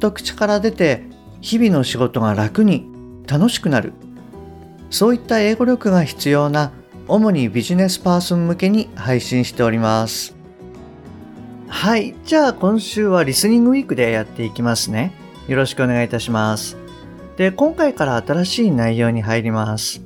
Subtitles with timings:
[0.00, 1.04] と口から出て
[1.40, 2.86] 日々の仕事が楽に
[3.28, 3.92] 楽しくなる。
[4.90, 6.72] そういった英語力が必要な
[7.06, 10.34] 主にビジネスパーソン向けに配信しております。
[11.68, 15.12] はいじゃあ今週はリスニングウィークでやっていきますね。
[15.46, 16.76] よろしくお願いいたします。
[17.36, 20.02] で今回から新しい内容に入ります。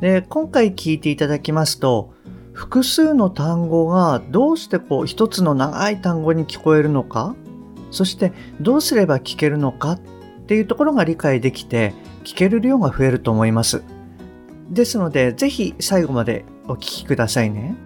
[0.00, 2.12] で今回聞いていただきますと
[2.52, 7.34] 複数の単語がどうしてこう一つの長い単語に聞こえるのか
[7.94, 10.00] そしてどうすれば聞けるのかっ
[10.46, 13.82] ていうところが理解できて聞ける量が増えると思います。
[14.70, 17.76] ですのでぜひ最後までお聞きくださいね。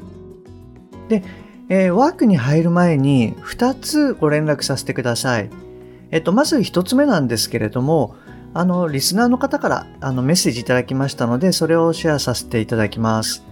[1.09, 1.23] で、
[1.69, 5.50] えー、ワークに入る前に2つご連絡させてください。
[6.11, 8.17] えっとまず1つ目なんですけれども
[8.55, 13.45] あのリスナーの方からあのメッセージいただきましたのでそれをシェアさせていただきます。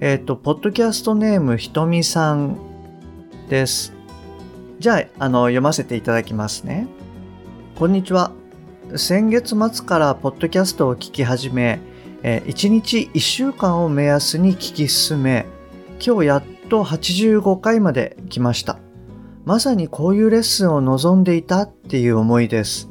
[0.00, 2.58] えっとポッドキャストネームひとみさん
[3.48, 3.99] です。
[4.80, 6.88] じゃあ、あの、読ませていただきますね。
[7.76, 8.32] こんにちは。
[8.96, 11.80] 先月末からポッドキャストを聞き始め、
[12.22, 15.44] え1日1週間を目安に聞き進め、
[16.02, 18.78] 今日やっと85回まで来ました。
[19.44, 22.88] まさにこういうレッスンを望んでいたっていう思いです。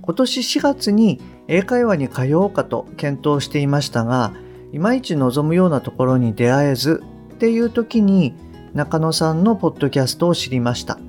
[0.00, 4.32] 今年4月に英会話に通おうかと検討していましたが、
[4.72, 7.02] いまいち望むようなところに出会えず
[7.34, 8.32] っていう時に
[8.78, 11.00] 中野さんのポッドキャストを知りました。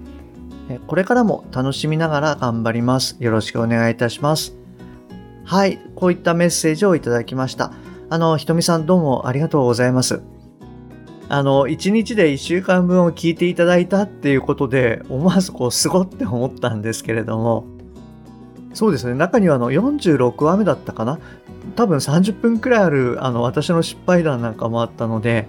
[0.87, 3.15] これからも楽しみながら頑張ります。
[3.19, 4.55] よろしくお願いいたします。
[5.45, 7.71] はい、こういったメッセージをいただきました。
[8.09, 10.23] あの、ひとみさんどうもありがとうございます。
[11.29, 17.67] あの、1日で1週間分を聞いていただいたっていうことで、思わずこう、すごって思ったんですけれども、
[18.73, 21.19] そうですね、中にはあの46話目だったかな？
[21.75, 25.47] 多分30分くらいあるあの私の失敗談なんかもあったので、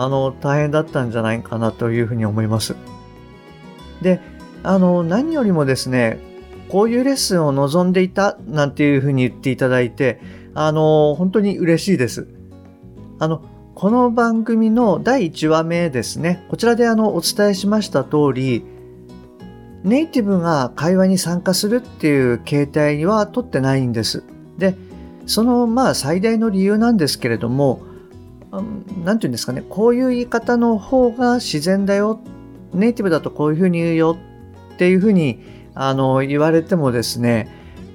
[0.00, 2.76] あの、大変だったんじゃないかなというふうに思います。
[4.00, 4.20] で、
[4.62, 6.20] あの、何よりもですね、
[6.68, 10.20] こういうレッスンを望んでいたなんていうふうに言っていただいて、
[10.54, 12.28] あの、本当に嬉しいです。
[13.18, 13.42] あの、
[13.74, 18.64] この番組の第1話目ですね、こちらであの、お伝えしました通り、
[19.82, 24.22] ネイティブが会話に参加するっていう形態はとってないんです。
[24.58, 24.76] で、
[25.26, 27.87] そのまあ最大の理由なんですけれども、
[28.50, 29.62] 何て言うんですかね。
[29.68, 32.20] こういう言い方の方が自然だよ。
[32.72, 34.18] ネイティブだとこういうふうに言うよ
[34.74, 35.42] っていうふうに
[35.74, 37.48] あの言われてもですね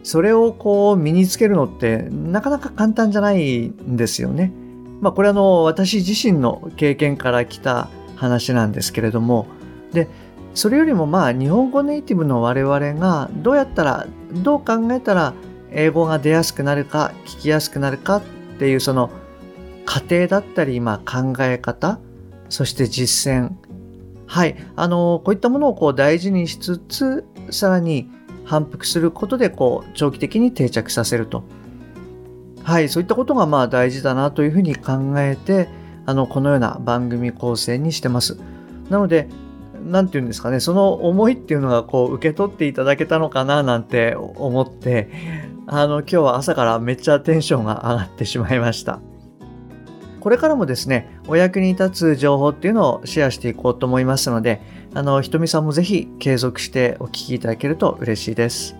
[0.03, 4.51] それをこう身につけるのってなかなか簡単じゃないんですよね。
[5.01, 9.47] まあこれあの私自身の経験から来た話なんですけれども。
[9.91, 10.07] で
[10.55, 15.33] それよりもまあ日本語ネイティブの我々がどうやったらどう考えたら
[15.71, 18.21] 英語が出やすくなるか聞きやすくなるかっ
[18.59, 19.09] ていうその
[19.85, 21.99] 過程だったり、まあ、考え方、
[22.49, 23.51] そして実践。
[24.25, 24.55] はい。
[24.75, 28.09] あの、こういったものをこう大事にしつつ、さらに
[28.45, 31.43] 反復することで、こう、長期的に定着させると。
[32.63, 32.89] はい。
[32.89, 35.67] そういったことが、まあ、大事だなというふうに考えて、
[36.05, 38.37] あの、このような番組構成にしてます。
[38.89, 39.27] なので、
[39.85, 45.09] 何て言うんですかね、その思いっていうのがこう受け取っていただけたのかななんて思って、
[45.67, 48.99] あの今日は朝からめっちゃテンションが上がってしまいました。
[50.23, 54.61] これからもですね、お役に立つ情報っていうのをシェアしていこうと思いますので、
[54.93, 58.73] あの、ひとみさんもぜひ継続してお聞きいただけると嬉しいです。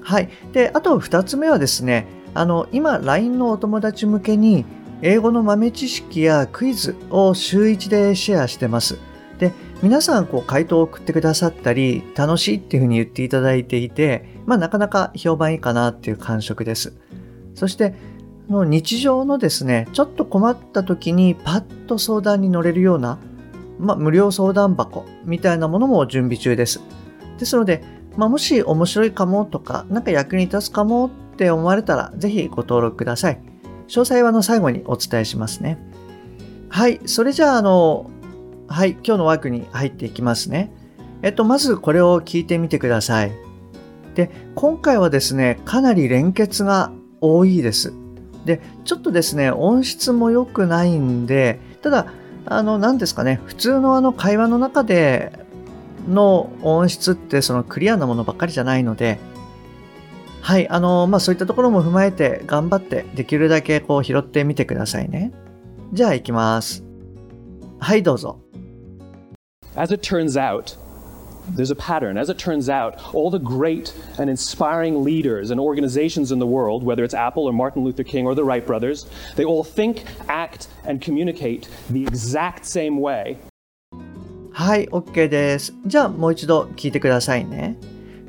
[0.00, 0.28] はい。
[0.52, 4.64] で、あと2つ目はですね、あの、今、LINE のお友達向けに、
[5.02, 9.00] 英語の豆知識やクイズを週1でシェアしてます。
[9.40, 16.96] で、皆さん、こう、回答を送ってくださったり、楽しいっていうふうに言っていただいていて、まあ、なかなか評判いいかなっていう感触です。
[17.56, 17.96] そして、
[18.48, 23.18] の日常のですね、ちょっと困った時にパッと相談に乗れるような、
[23.78, 26.80] まあ、無料相談箱みたいなものも準備中です。
[27.38, 27.82] ですので、
[28.16, 33.40] まあ、もし面白いかもとか、何か役に立つかもって思われたら、ぜひご登録ください。
[33.86, 35.78] 詳細はの最後にお伝えしますね。
[36.68, 38.10] はい、それじゃあ、あの、
[38.66, 40.72] はい、今日のワークに入っていきますね。
[41.22, 43.32] えっと、まずこれを聞いてみてください。
[44.14, 47.92] で、今回はですね、かなり連結が多いです。
[48.44, 52.06] で、ちょっとですね、音質も良くないんで、ただ、
[52.46, 55.46] あの、何ですかね、普通のあの会話の中で、
[56.08, 59.18] の音質ってそのクリアなものばっかりじゃないので、
[60.40, 65.32] はい、あの、まあ、そういったところも踏まえて頑張ってできるだけこう拾ってみてくださいね。
[65.92, 66.84] じゃあ行きます。
[67.78, 68.40] はい、どうぞ。
[69.76, 70.78] As it turns out,
[71.49, 72.17] there's a pattern.
[72.17, 76.83] As it turns out, all the great and inspiring leaders and organizations in the world,
[76.83, 79.05] whether it's Apple or Martin Luther King or the Wright brothers,
[79.35, 83.37] they all think, act, and communicate the exact same way.
[84.51, 85.73] はい、OK です。
[85.85, 87.77] じゃあもう一度聞いてくださいね。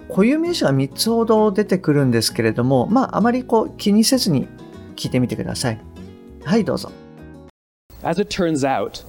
[0.08, 4.48] 固有名詞が3つほど出てくるんですけれども、まあ、あまりこう気にせずに
[4.96, 5.80] 聞いてみてください。
[6.44, 6.90] はい、どうぞ。
[8.02, 9.04] As it turns out,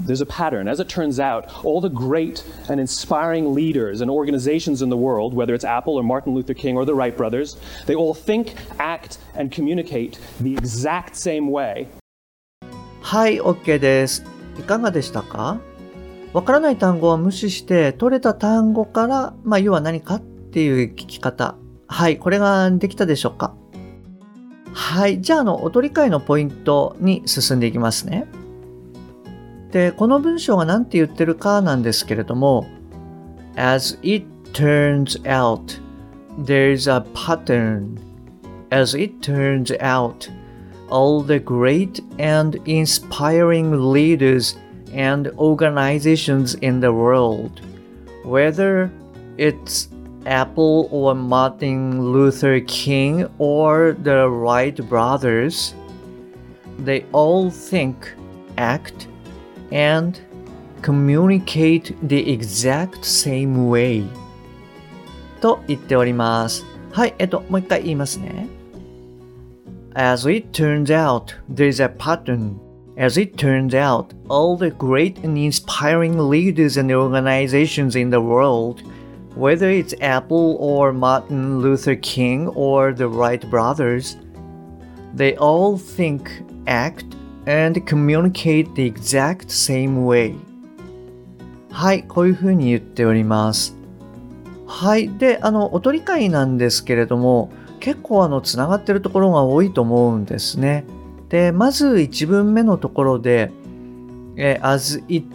[0.00, 0.68] there's a pattern.
[0.68, 5.34] As it turns out, all the great and inspiring leaders and organizations in the world,
[5.34, 7.56] whether it's Apple or Martin Luther King or the Wright brothers,
[7.86, 11.86] they all think, act, and communicate the exact same way.
[13.00, 14.24] はい、OK です。
[14.58, 15.60] いかがでしたか
[16.32, 21.56] わからない単語は無視して、取れた単語から、まあ、要は何かっていう聞き方。
[21.88, 23.54] はい、これができたでしょうか
[24.72, 28.26] はい、じゃあ、あの、お取り替えのポイントに進んでいきますね。
[29.71, 32.67] で、この文章が何て言ってるかなんですけれども、
[33.55, 35.79] As it turns out,
[36.43, 37.97] there's a pattern.
[38.69, 40.29] As it turns out,
[40.89, 44.57] all the great and inspiring leaders
[44.93, 47.61] and organizations in the world,
[48.23, 48.91] whether
[49.37, 49.89] it's
[50.25, 55.73] Apple or Martin Luther King or the Wright brothers,
[56.79, 58.13] they all think,
[58.57, 59.07] act,
[59.71, 60.19] and
[60.81, 64.05] communicate the exact same way
[65.41, 66.65] と言っております。
[66.91, 68.47] はい、えっと、もう一回言いますね。
[69.93, 72.55] As it turns out, there's a pattern.
[72.97, 78.81] As it turns out, all the great and inspiring leaders and organizations in the world,
[79.35, 84.17] whether it's Apple or Martin Luther King or the Wright brothers,
[85.13, 86.31] they all think,
[86.65, 87.05] act,
[87.46, 90.34] and communicate the exact same way.
[91.70, 93.74] はいこういうふうに言っております。
[94.66, 97.50] はいであのお取り替えなんですけれども
[97.80, 100.84] 結構あのつながってるところが多いと思うんですね。
[101.28, 103.50] でまず1文目のところで
[104.36, 105.26] え as it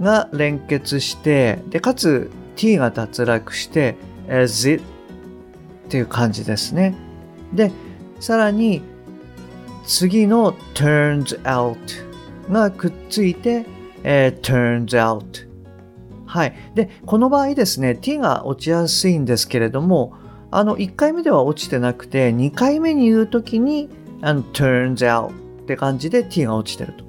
[0.00, 3.96] が連結してでかつ t が脱落して
[4.28, 4.82] as it
[5.86, 6.94] っていう感じですね。
[7.52, 7.72] で
[8.20, 8.82] さらに
[9.84, 11.76] 次の turns out
[12.50, 13.66] がくっついて、
[14.04, 15.52] えー、turns out
[16.26, 16.54] はい。
[16.74, 20.14] で、この場合ですね、t が落ちやすいんですけれども、
[20.50, 23.90] あの、1回目では落ちてなくて、2回目に言うときに、
[24.22, 25.32] あの、turns out っ
[25.66, 27.04] て感じで t が落ちてると。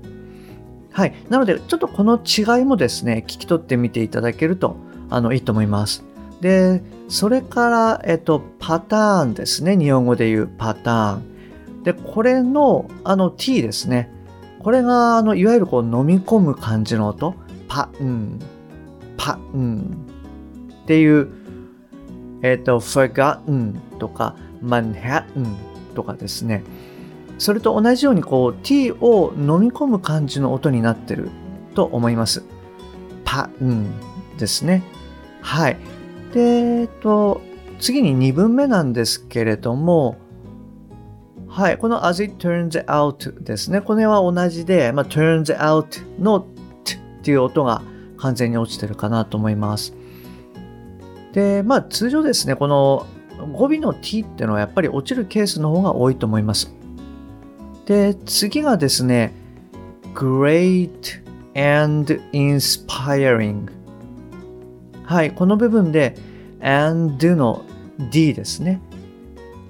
[0.91, 1.13] はい。
[1.29, 4.75] なので、ちょっとこの違いもですね、聞き取ってみていただけると、
[5.09, 6.03] あの、いいと思います。
[6.41, 9.77] で、それから、えっと、パターンですね。
[9.77, 11.32] 日本語で言うパターン。
[11.83, 14.09] で、これの、あの t ですね。
[14.59, 17.35] これが、あの、いわゆるこう飲み込む感じの音。
[17.67, 18.39] パン、
[19.17, 20.05] パン
[20.83, 21.29] っていう、
[22.41, 25.23] えっ、ー、と、forgotten とか Manhattan
[25.95, 26.63] とかですね。
[27.37, 31.29] それと同じようにこう t を飲み込む感じの音になってる
[31.73, 32.43] と思います。
[33.25, 33.91] パン
[34.37, 34.83] ですね。
[35.41, 35.77] はい。
[36.33, 37.41] で、えっと、
[37.79, 40.17] 次に2文目なんですけれども、
[41.53, 41.77] はい。
[41.77, 43.79] この as it turns out ですね。
[43.79, 46.47] これは同じで、まあ、turns out の
[46.83, 47.83] t っていう音が
[48.17, 49.93] 完全に落ちてるかなと思います。
[51.31, 53.05] で、まあ通常ですね、この
[53.51, 56.73] 語尾の t っていうのはやっぱり落ちるケースの方が多いと思います。
[57.85, 59.31] で、次がですね、
[60.15, 61.21] great
[61.53, 63.69] and inspiring。
[65.03, 66.15] はい、この部分で
[66.61, 67.63] and の
[68.09, 68.81] d ですね。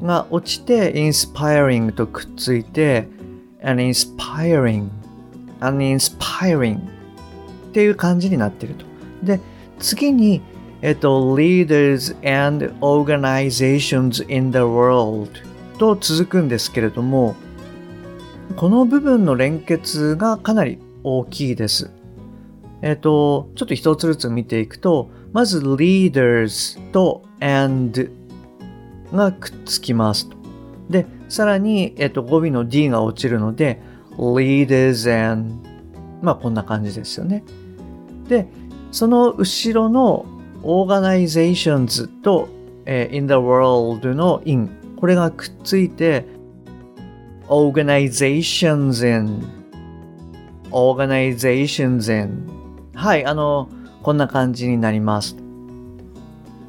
[0.03, 3.07] が落ちて inspiring とくっついて
[3.62, 4.89] an inspiring
[5.63, 8.86] an inspiring っていう感じになっていると。
[9.24, 9.39] で、
[9.79, 10.41] 次に、
[10.81, 12.15] えっと、leaders
[12.48, 15.29] and organizations in the world
[15.79, 17.36] と続くんですけれども、
[18.57, 21.89] この部分の連結がかなり大きいです。
[22.81, 28.12] えっと、ちょっと一つずつ見ていくと、まず leaders と and
[29.13, 30.38] がくっつきますと。
[30.89, 33.82] で、さらに、えっと、語尾の D が落ちるので、
[34.17, 35.55] leaders and
[36.22, 37.43] まあこんな感じですよね。
[38.27, 38.48] で、
[38.91, 40.25] その後ろの
[40.63, 42.48] organizations と、
[42.86, 46.25] えー、in the world の in これがくっついて
[47.48, 49.43] organizations in
[50.72, 52.48] organizations in
[52.96, 53.70] はい、あの、
[54.01, 55.42] こんな感じになります。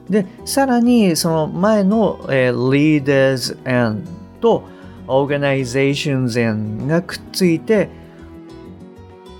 [0.08, 4.06] で、さらにその前の、えー、leaders and
[4.40, 4.64] と
[5.06, 7.88] organizations and がくっついて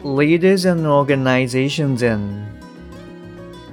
[0.02, 2.44] leaders and organizations and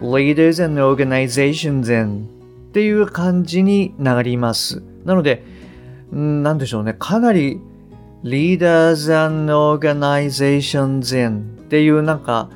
[0.02, 4.82] leaders and organizations and っていう感じになります。
[5.06, 5.44] なので、
[6.12, 6.96] なんでしょうね。
[6.98, 7.60] かなり
[8.24, 12.50] leaders and organizations in っていうなんか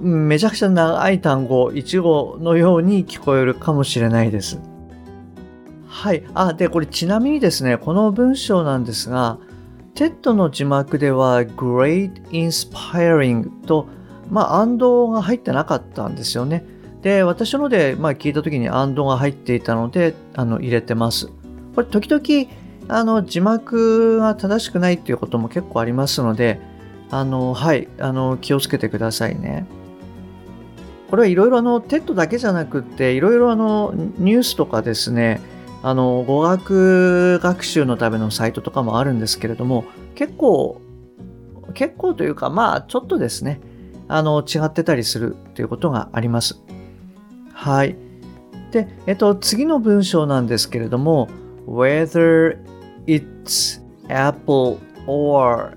[0.00, 4.60] めちゃくちゃ長い単語、一語のように聞こえるかもしれないです。
[5.86, 6.22] はい。
[6.34, 9.38] あ、で、これちなみにですね、この文章なんですが、
[9.94, 13.86] TED の字幕では Great Inspiring と、
[14.30, 16.64] まあ、アンドが入ってなかったんですよね。
[17.02, 21.26] で、私ので、まあ、聞いた時にアンドが入っていたので、あの、入れてます。
[21.74, 22.50] これ、時々、
[22.88, 26.60] あの、字幕が正しくないっていうことも結構ありますので、
[27.10, 29.66] あの、はい、あの、気をつけてくださいね。
[31.10, 35.40] これはいろいろあの、TED だけじゃなくって、いろいろあの、ニュースとかですね、
[35.82, 40.80] あの、語学学習のためのサイトとかもあるんですけれども、結構、
[41.74, 43.60] 結構というか、まあ、ちょっとですね、
[44.06, 46.62] あの、違ってたりするということがあります。
[47.52, 47.96] はい。
[48.70, 51.28] で、えっと、次の文章なんですけれども、
[51.66, 52.58] whether
[53.06, 55.76] it's apple or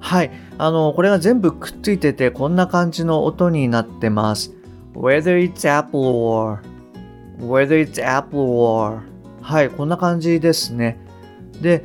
[0.00, 0.30] はい。
[0.58, 4.52] あの、これが全部くっついてて、こんな感じの音になってます。
[4.94, 6.62] Whether it's apple or
[7.38, 9.00] whether it's apple or
[9.40, 10.98] はい、こんな感じですね。
[11.60, 11.84] で、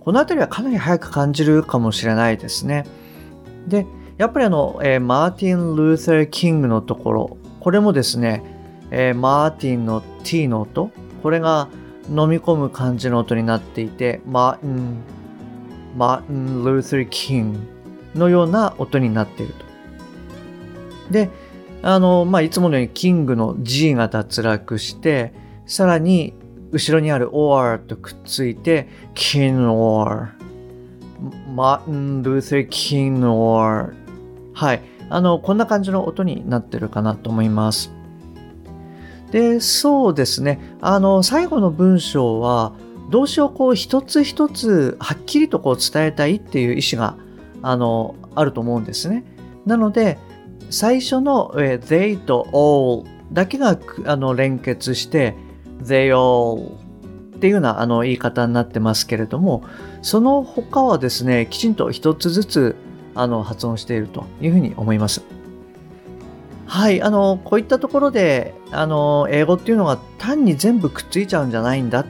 [0.00, 2.84] この辺りはかなり早く感じるかもしれないですね。
[3.68, 3.86] で、
[4.18, 8.42] やっぱりあの、えー、マーティン・ルーサー・キングのところ、これもですね、
[8.90, 10.90] えー、マーティンの T の音、
[11.22, 11.68] これが
[12.08, 14.96] 飲み込む感じの音になっていて、マーティン、
[15.96, 17.58] マーティン・ルーサー・キング
[18.14, 19.64] のような音になっていると。
[21.12, 21.30] で、
[21.82, 25.32] あの、まあ、いつものようにキングの G が脱落して、
[25.66, 26.34] さらに
[26.72, 30.28] 後ろにある or とくっついて、king or
[31.54, 33.94] マーティン・ルーサー・キン or
[34.52, 34.82] はい。
[35.08, 37.92] あの、こんな感じの音になってるかなと思います。
[39.30, 40.60] で、そうですね。
[40.80, 42.72] あの、最後の文章は、
[43.10, 47.16] 動詞をこう一つ一つはっきりとこう伝えたいっていう意思が、
[47.62, 49.24] あの、あると思うんですね。
[49.64, 50.18] なので、
[50.70, 55.34] 最初の、え they と all だけがあの連結して
[55.82, 56.76] they all
[57.36, 59.62] っていうようなあの言い方になってますけれども
[60.02, 62.76] その他はですねきちんと一つずつ
[63.14, 65.22] あの発音しているというふうに思います。
[66.66, 72.06] はい、あのこういったところであの英語っていうのが単に全部くっついちゃうんじゃないんだっ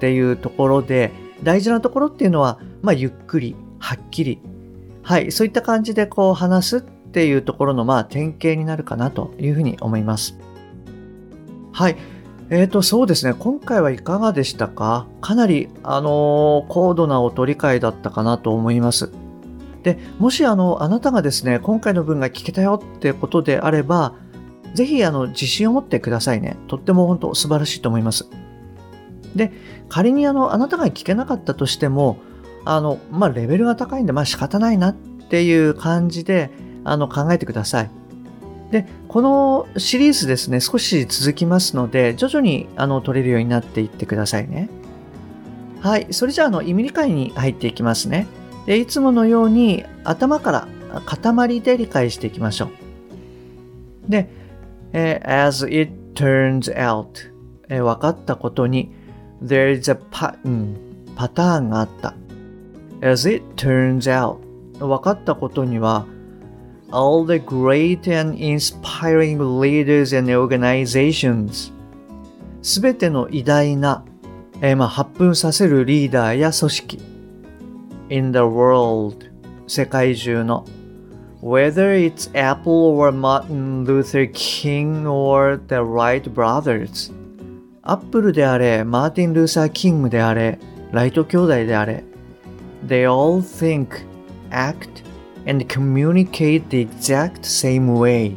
[0.00, 4.40] ていうところで大事なところっていうのは、まあ、ゆっくりはっきり
[5.02, 6.82] はいそういった感じでこう話すっ
[7.16, 10.38] ていうところのまあ典型になるかなというふうに思います。
[11.72, 11.96] はい。
[12.50, 13.32] えーと、そうですね。
[13.32, 15.06] 今回はいかがでしたか？
[15.22, 19.10] かなり、あのー、高度なお取り替えだったかなと思います。
[19.82, 24.12] で、もしあの、あなたがですね、今回の文が聞けたよってことであれば、
[24.74, 26.58] ぜひあの、自信を持ってくださいね。
[26.68, 28.28] とっても本当素晴らしいと思います。
[29.34, 29.52] で、
[29.88, 32.18] 仮にあの、あなたが聞けなかったとしても、
[32.66, 36.50] あの、まあ、レベルが高いんで、まあ仕方ないなっていう感じで、
[36.86, 37.90] あの考えてください。
[38.70, 44.68] で、このシリーズですね、少し続きますので、徐々にあの取れるようになっていってくださいね。
[45.80, 48.26] はい、それじゃあ、の意味理解に入っていきますね。
[48.66, 50.68] で、いつものように頭から
[51.04, 54.10] 塊で理解していきましょう。
[54.10, 54.28] で、
[54.92, 57.06] え as it turns out、
[57.68, 58.92] え分かったことに、
[59.42, 60.76] there is a pattern
[61.16, 62.14] パターンがあった。
[63.02, 64.38] as it turns out
[64.78, 66.06] 分かったことには、
[66.91, 71.71] all the great and inspiring leaders and organizations
[72.61, 74.05] すべての偉大な、
[74.61, 76.99] えー、まあ、発奮させるリーダーや組織
[78.09, 79.29] in the world
[79.67, 80.65] 世界中の
[81.41, 87.11] whether it's Apple or Martin Luther King or the Wright brothers
[87.83, 90.59] アップルであれ、マーティン・ルーサー・キングであれ、
[90.91, 92.03] ライト兄弟であれ、
[92.85, 93.87] they all think,
[94.51, 95.03] act,
[95.46, 98.36] and communicate the exact same way.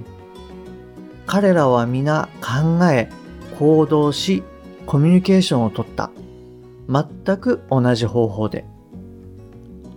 [1.25, 3.09] 彼らは皆考え
[3.57, 4.43] 行動し
[4.85, 6.11] コミュニケーションをとった。
[6.87, 8.65] 全く同じ方法で。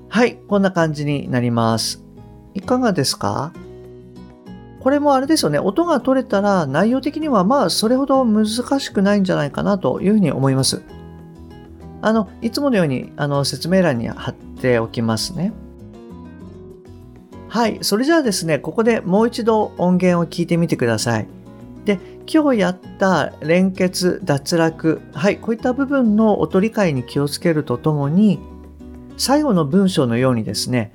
[0.08, 2.04] はいこんな感じになります。
[2.54, 3.52] いかがですか？
[4.80, 5.58] これもあれですよね。
[5.58, 10.82] 音が取れたら内容的にはまあそれほど難しくないんじゃないかなというふうに思います。
[12.02, 15.52] あのいつものようにあの説明欄に貼っておきますね。
[17.52, 21.26] はい、それじゃあですね、ここでもう一度音源を聞いてみてください。
[21.84, 28.40] で、今日やった連結、脱落、はい、こういった部分の音理解に気をつけるとともに、
[29.18, 30.94] 最後の文章のようにですね、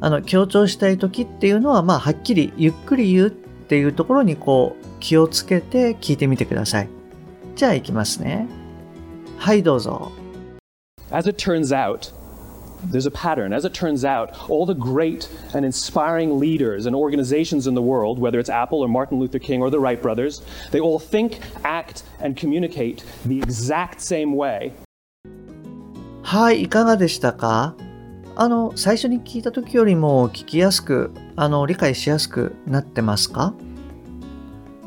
[0.00, 6.88] あの、強調したい時っていうのは、まあ、はっきりゆっくり言うっていうところにこう、気をつけて聞いてみてください。
[7.56, 8.46] じゃあ、いきますね。
[9.38, 10.12] はい、どうぞ。
[11.10, 12.14] As it turns out,
[12.90, 13.52] there's a pattern.
[13.52, 18.18] As it turns out, all the great and inspiring leaders and organizations in the world,
[18.18, 22.04] whether it's Apple or Martin Luther King or the Wright brothers, they all think, act,
[22.20, 24.72] and communicate the exact same way.
[26.22, 27.76] はい、いかがでしたか
[28.36, 33.54] あの、最初に聞いた時よりも聞きやすく、あの、理解しやすくなってますか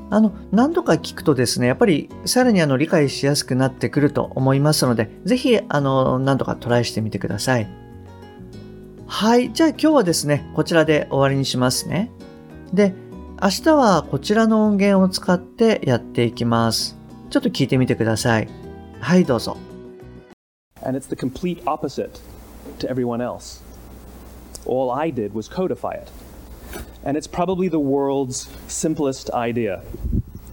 [0.10, 7.87] あの、何度か聞くとですね、やっぱりさらにあの理解しやすくなってくると思いますので、ぜひあの、何度かトライしてみてください。
[9.08, 9.54] はい。
[9.54, 12.12] じゃあ今日はですね、こちらで終わりにしますね。
[12.74, 12.94] で、
[13.42, 16.98] 明日はこちらの音源を使ってやっていきます。
[17.30, 18.50] ちょっと聞いてみてください。
[19.00, 19.58] はい、どうぞ。
[20.84, 22.20] And it's the complete opposite
[22.80, 23.62] to everyone else.
[24.66, 26.12] All I did was codify it.
[27.06, 29.84] And it's probably the world's simplest idea.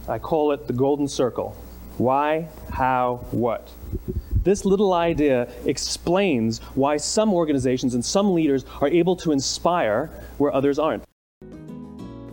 [0.07, 1.55] I call it the golden circle.
[1.97, 3.69] Why, how, what.
[4.45, 10.53] This little idea explains why some organizations and some leaders are able to inspire where
[10.53, 11.01] others aren't.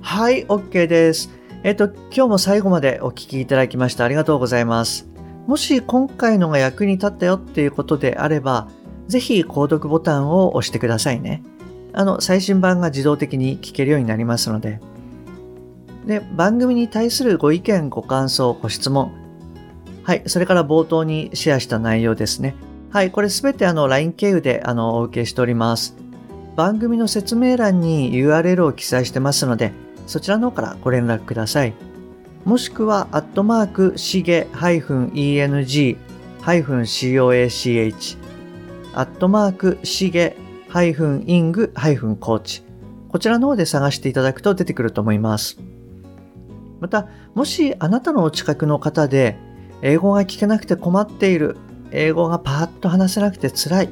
[0.02, 1.31] はい、OK です。
[1.64, 5.09] えっと、今日も最後までお聞きいただきましてありがとうございます。
[5.47, 8.69] もし今回のが役に立ったよっていうことであれば、
[9.09, 11.42] ぜひ購読ボタンを押してくださいね。
[11.95, 14.81] あの、最新版が自動的に聞けるようになりますので。
[16.07, 19.22] で、番組に対するご意見、ご感想、ご質問。
[20.05, 22.55] はい、それから冒頭にシェアした内容ですね。
[22.91, 25.97] はい、これすべてあの LINE 経由であのお受けしております。
[26.57, 29.73] 番組の説明欄に URL を記載してますので、
[30.07, 31.73] そちらの方からご連絡ください。
[32.45, 35.97] もしくは、アットマーク、しげ -eng-coach、
[38.95, 40.37] アットマーク、しげ
[40.69, 42.62] -ing-coach、
[43.09, 45.59] こちらの方で探していただくと出てくると思います。
[46.81, 49.38] また、もしあなたのお近くの方で、
[49.83, 51.57] 英語が聞けなくて困っている、
[51.90, 53.88] 英語がパーッと話せなくて辛い、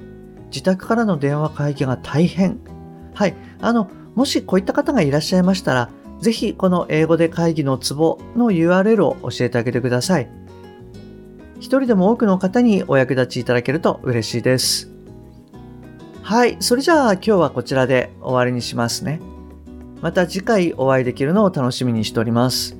[0.47, 2.61] 自宅からの電話会議が大変。
[3.15, 10.31] はい、あの、もしこういった方がいらっしゃいましたら、ぜひこの英語で会議のツボの URL を教えてあげてください。
[11.59, 14.91] 一人でも多くの方にお役立ちいただけると嬉しいです。
[16.23, 19.21] はい、それじゃあ今日はこちらで終わりにしますね。
[20.01, 22.80] また次回お会いできるのを楽しみにしております。